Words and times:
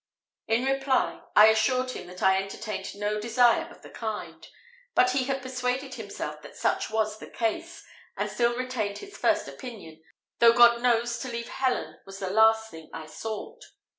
In 0.47 0.65
reply, 0.65 1.21
I 1.35 1.49
assured 1.49 1.91
him 1.91 2.07
that 2.07 2.23
I 2.23 2.41
entertained 2.41 2.95
no 2.95 3.21
desire 3.21 3.69
of 3.69 3.83
the 3.83 3.89
kind; 3.91 4.47
but 4.95 5.11
he 5.11 5.25
had 5.25 5.43
persuaded 5.43 5.93
himself 5.93 6.41
that 6.41 6.55
such 6.55 6.89
was 6.89 7.19
the 7.19 7.29
case, 7.29 7.85
and 8.17 8.27
still 8.27 8.57
retained 8.57 8.97
his 8.97 9.15
first 9.15 9.47
opinion, 9.47 10.01
though 10.39 10.53
God 10.53 10.81
knows 10.81 11.19
to 11.19 11.27
leave 11.27 11.49
Helen 11.49 11.99
was 12.07 12.17
the 12.17 12.31
last 12.31 12.71
thing 12.71 12.89
I 12.91 13.05
sought. 13.05 13.61